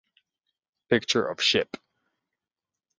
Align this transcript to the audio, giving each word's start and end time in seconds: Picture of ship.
Picture 0.89 1.27
of 1.27 1.39
ship. 1.39 1.77